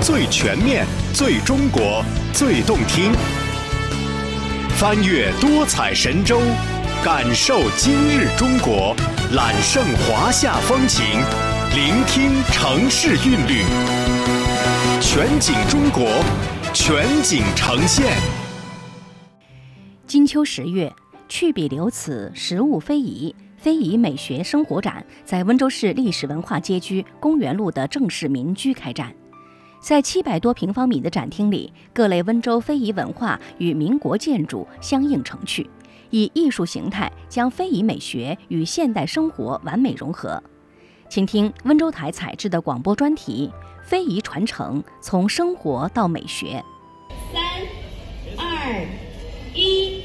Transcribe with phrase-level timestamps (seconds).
[0.00, 3.12] 最全面、最中国、最动听。
[4.76, 6.40] 翻越多彩神州，
[7.04, 8.94] 感受今日中国，
[9.34, 11.04] 揽胜华夏风情，
[11.74, 13.64] 聆听城市韵律。
[15.00, 16.06] 全景中国，
[16.72, 18.16] 全景呈现。
[20.06, 20.92] 金秋十月，
[21.28, 23.34] 去彼留此，食物非遗。
[23.56, 29.12] 非遗美学生活展在温州市历史文化街区公园路的正式民居开展。
[29.80, 35.68] 在七百多平方米的展厅里，各类温州非遗文化与民国建筑相映成趣，
[36.10, 40.42] 以艺术形态将非遗美学与现代生活完美融合。
[41.08, 43.50] 请听温州台采制的广播专题
[43.86, 46.62] 《非遗传承：从生活到美学》。
[47.32, 47.42] 三、
[48.36, 48.86] 二、
[49.54, 50.02] 一，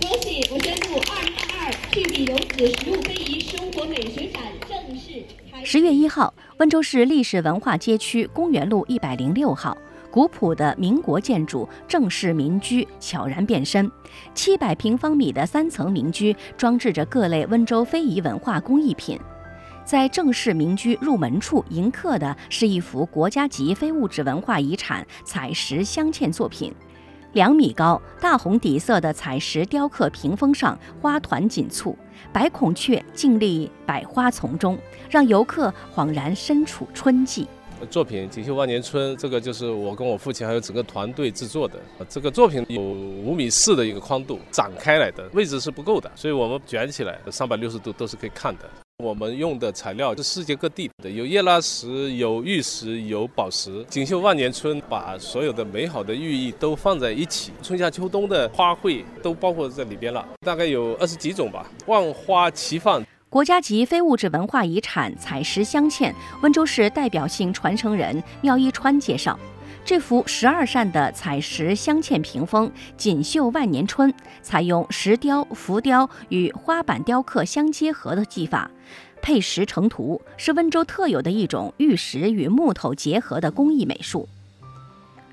[0.00, 0.48] 恭喜！
[0.50, 5.62] 我宣布，二零二二去彼留此食物非遗生活美学展正式开。
[5.62, 9.76] 十月一号，温州市历史文化街区公园路一百零六号，
[10.10, 13.90] 古朴的民国建筑正式民居悄然变身。
[14.34, 19.20] 七百平方米的三层民居装置着各类温州非遗文化工艺品。
[19.84, 26.72] 在正式民居入门处迎客的是一幅国家级非物质文化遗产彩石镶嵌作品。
[27.32, 31.96] 两米高、大红底色的彩石雕刻屏风上花团锦簇，
[32.32, 34.78] 白孔雀静立百花丛中，
[35.10, 37.46] 让游客恍然身处春季。
[37.90, 41.78] 作品《锦绣万年春》，这个就是我跟我父亲还有整个团队制作的。
[42.08, 48.62] 这个作品有五米四的一个宽度，展开来的位置是不够的，所以我们卷起来，三百六十度都是可以看的。
[49.04, 53.84] 我们用的材料是世界各地的，有叶拉石、有玉石、有宝石。
[53.90, 63.04] 锦绣万年春把所有的美好的寓意都放在一起，春夏秋冬的花卉都包括在里边了，大概有二十几种吧，万花齐放。
[63.28, 66.10] 国家级非物质文化遗产彩石镶嵌，
[66.42, 69.38] 温州市代表性传承人廖一川介绍。
[69.86, 74.10] 这幅十二扇的彩石镶嵌屏风《锦绣万年春》，
[74.42, 78.68] 采用石雕、浮雕与花板雕刻相结合的技法，
[79.22, 84.28] 配石成图，是温州特有的一种玉石与木头结合的工艺美术。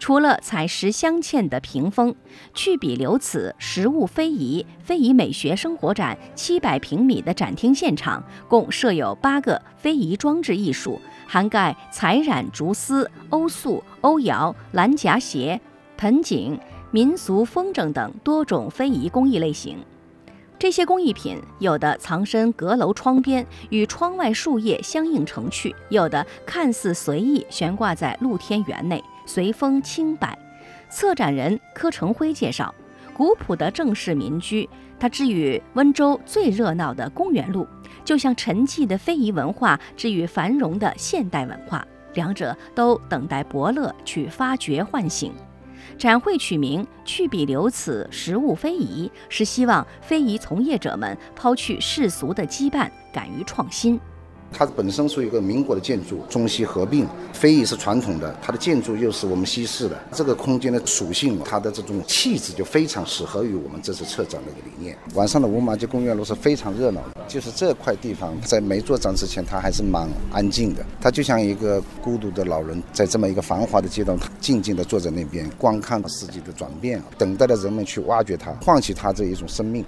[0.00, 2.14] 除了彩石镶嵌的屏风，
[2.54, 15.60] 去彼留此实物非遗非遗美学生活展七百平米的展厅现场，共设有八个非遗装置艺术，涵盖彩染竹丝、欧素、欧窑、蓝夹鞋、
[15.98, 16.58] 盆景、
[16.90, 19.76] 民俗风筝等多种非遗工艺类型。
[20.58, 29.02] 这些工艺品有的藏身阁楼窗边，与窗外树叶相映成趣；有的看似随意悬挂在露天园内。
[29.26, 30.38] 随风轻摆，
[30.88, 32.74] 策展人柯成辉介绍，
[33.14, 37.66] 古朴的正式民居，它之于温州最热闹的公园路，
[38.04, 45.32] 就像沉寂的非遗文化之于繁荣的现代文化，两者都等待伯乐去发掘唤醒。
[45.96, 53.98] 展会取名“去彼留此，食物非遗”，是希望非遗从业者们抛去世俗的羁绊，敢于创新。
[54.52, 64.96] 它本身属于一个民国的建筑，中西合并，非遗是传统的，它的建筑又是我们西式的，这个空间的属性，它的这种气质就非常适合于我们这次策展的一个理念。
[65.14, 79.84] 晚上的五马街公园路是非常热闹的，就是这块地方在没做展之前，它还是蛮安静的，它就像一个孤独的老人，在这么一个繁华的街道，静静地坐在那边，观看四季的转变，等待着人们去挖掘它，唤起它这一种生命。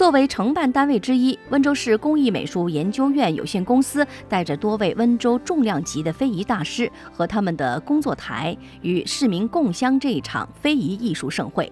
[0.00, 11.70] 作为承办单位之一，温州市工艺美术研究院有限公司带着多位温州重量级的非遗大师和他们的工作台，与市民共襄这一场非遗艺术盛会。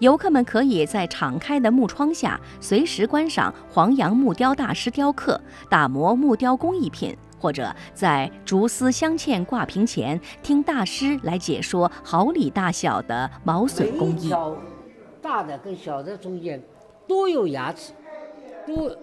[0.00, 14.34] 游客们可以在敞开的木窗下随时观赏黄杨木雕大师雕刻、打磨木雕工艺品，或者在竹丝镶嵌挂屏前听大师来解说毫厘大小的毛笋工艺。
[15.22, 16.60] 大的跟小的中间。
[17.10, 17.92] 都有牙齿，
[18.64, 18.96] 都，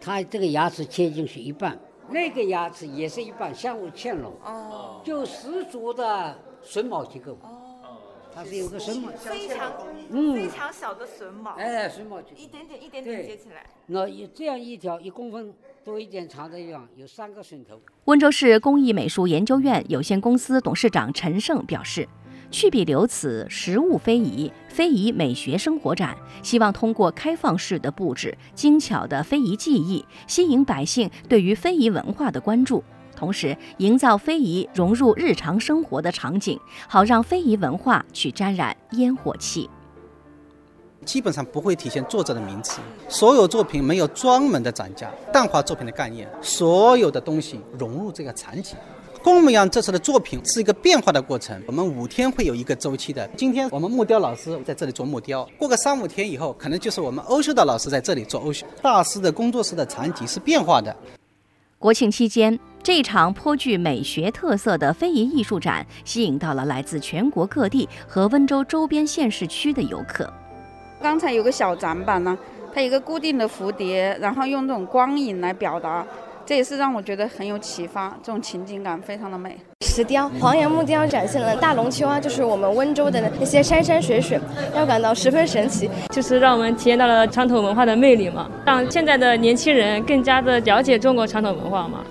[0.00, 1.78] 他这个牙齿切进去一半，
[2.08, 6.34] 那个牙齿也是一半，相互嵌拢，哦，就十足的
[6.64, 7.98] 榫卯结构，哦，
[8.34, 9.70] 它是有个榫卯，非常，
[10.08, 12.40] 嗯，非常小的榫卯，哎，榫卯结构。
[12.40, 15.52] 一点点一点点接起来，那一这样一条一公分
[15.84, 17.78] 多一点长的一样有三个榫头。
[18.06, 22.08] 温州市工艺美术研究院有限公司董事长陈胜表示。
[22.50, 32.82] 去彼留此，食物非遗，非遗美学生活展，希望通过开放式的布置、精巧的非遗技艺，吸引百姓对于非遗文化的关注，
[33.14, 36.58] 同时营造非遗融入日常生活的场景，
[36.88, 39.68] 好让非遗文化去沾染烟火气。
[41.04, 48.76] 基本上不会体现作者的名字，所有作品没有专门的展架，淡化作品的概念，所有的东西融入这个场景。
[49.28, 51.62] 跟我们一样，这次的作品是一个变化的过程。
[51.66, 53.28] 我们五天会有一个周期的。
[53.36, 58.66] 今天我们木雕老师在这里做木雕，过个三五天以后，可能就是我们欧修的老师在这里做欧修。
[58.80, 60.96] 大师的工作室的场景是变化的。
[61.78, 70.32] 国庆期间，这场颇具美学特色的非遗艺术展吸引到了来自全国各地和温州周边县市区的游客。
[71.02, 72.38] 刚才有个小展板呢，
[72.72, 76.06] 它一个固定的蝴蝶，然后用这种光影来表达，
[76.48, 79.54] 这也是让我觉得很有启发，这种情景感非常的美。
[79.84, 84.40] 石雕、黄杨木雕展现了大龙湫啊，就是我们温州的那些山山水水，
[84.72, 92.02] 让我感到十分神奇，就是让我们体验到了传统文化的魅力嘛，让现在的年轻人更加的了解中国传统文化嘛。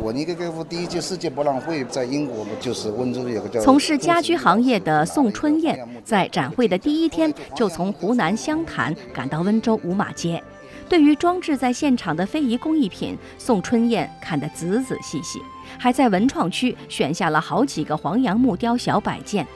[0.00, 10.42] 我那个盖夫第一届世界博览会在英国，就是温州有个叫从事家居行业的宋春燕，在展会的第一天就从湖南湘潭赶到温州五马街。
[10.88, 15.40] 对于装置在现场的非遗工艺品，宋春燕看得仔仔细细，
[15.78, 19.46] 还在文创区选下了好几个黄杨木雕小摆件。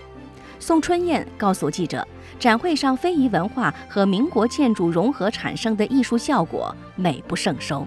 [0.58, 2.06] 宋春燕告诉记者，
[2.38, 7.86] 展会上非遗文化和民国建筑融合产生的艺术效果美不胜收。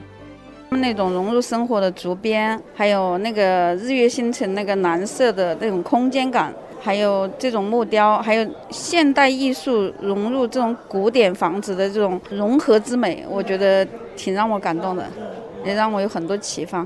[0.71, 6.53] 那种融入生活的竹编，还有那个日月星辰那个蓝色的那种空间感，
[6.85, 13.83] 还有这种木雕，还有现代艺术融入这种古典房子的这种融合之美，我觉得
[14.15, 15.09] 挺让我感动的，
[15.65, 16.85] 也让我有很多启发。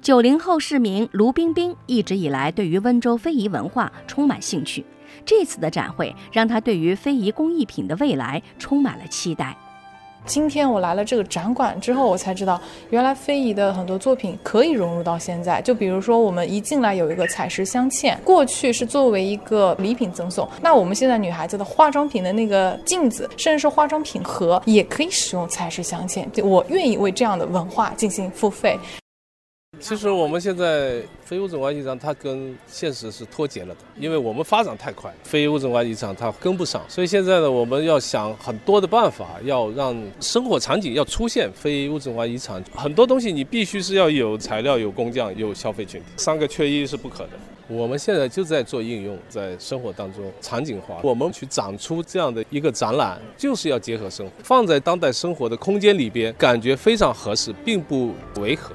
[0.00, 4.82] 九零后市民卢冰冰一直以来对于温州非遗文化充满兴趣，
[5.26, 9.54] 这次的展会让他对于非遗工艺品的未来充满了期待。
[10.26, 12.60] 今天我来了这个展馆之后，我才知道
[12.90, 15.60] 原来非遗的很多作品可以融入到现在。
[15.60, 20.48] 就比如说，我们一进来有一个彩石镶嵌，过去是作为一个礼品赠送。
[20.62, 26.24] 那我们现在女孩子的化妆品的那个镜子，甚至是化妆品盒，也可以使用彩石镶嵌。
[26.42, 28.78] 我愿意为这样的文化进行付费。
[29.84, 47.32] 其实我们现在非物质文化遗产它跟现实是脱节了的，因为我们发展太快，非物质文化遗产它跟不上，所以现在呢，我们要想很多的办法，要让生活场景要出现非物质文化遗产，很多东西你必须是要有材料、有工匠、有消费群体，三个缺一是不可的。
[47.68, 58.74] 我们现在就在做应用，在生活当中场景化，我们去展出这样的一个展览，就是要结合生活，放在当代生活的空间里边，感觉非常合适，并不违和。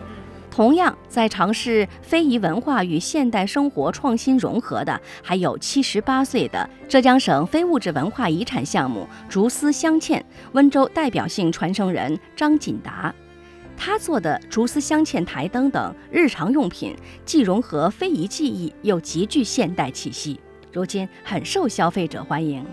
[0.59, 10.21] 同样在尝试非遗文化与现代生活创新融合的，还有七十八岁的浙江省非物质文化遗产项目竹丝镶嵌
[10.51, 13.15] 温州代表性传承人张锦达，
[13.77, 20.37] 他做的竹丝镶嵌台灯等日常用品，既融合非遗技艺，又极具现代气息，
[20.73, 22.65] 如今很受消费者欢迎。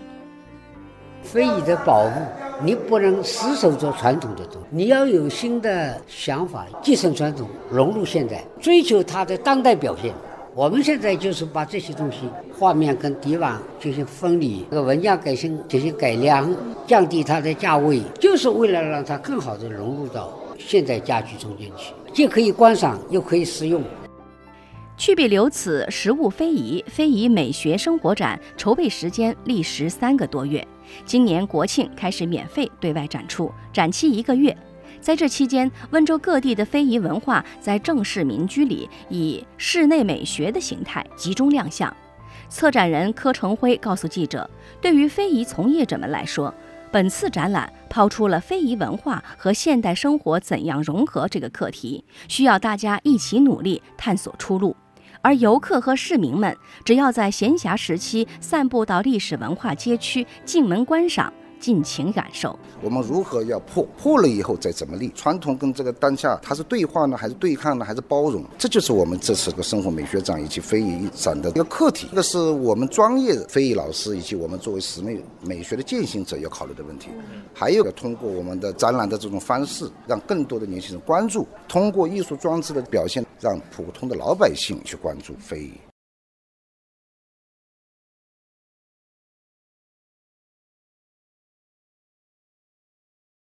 [1.23, 2.21] 非遗的保护，
[2.63, 10.13] 你不能死守着传统的东西，你要有新的想法，继承传统，融入现代，追求它的当代表现。
[10.55, 16.49] 我们现在就是把这些东西，画面跟底板进行分离，这个纹架改新进行改良，
[16.87, 23.83] 降低它的价位，就是为了让它更好的融入到现代家居中间去，既可以观赏，又可以实用。
[24.97, 30.65] 去彼留此，实物非遗非遗美学生活展筹备时间历时三个多月。
[31.05, 34.55] 今年国庆开始免费对外展出，展期一个月。
[34.99, 41.95] 在这期间，温州各地的非遗文化在正式民居里以室内美学的形态集中亮相。
[42.49, 44.49] 策展人柯成辉告诉记者
[44.81, 46.51] ：“对于非遗从业者们来说，
[46.91, 54.75] 本次展览抛出了非遗文化和现代生活怎样融合这个课题，需要大家一起努力探索出路。”
[55.27, 56.55] 而游客和市民们，
[56.85, 62.57] 只要在闲暇时期散步到历史文化街区，进门观赏，尽情感受。
[62.81, 63.85] 我们如何要破？
[63.97, 65.11] 破了以后再怎么立？
[65.13, 68.41] 传统跟这个当下，它是对话呢，还是对抗呢，还是包容？
[68.57, 72.07] 这就是我们这次个生活美学展以及非遗展的一个课题。
[72.09, 77.09] 这个是我们专业的非遗老师以及我们作为室内美学的践行者要考虑的问题。
[77.53, 85.73] 还有要通过我们的展览的这种方式，让更多的年轻人关注；通过艺术装置的表现，让普通的老百姓去关注非遗。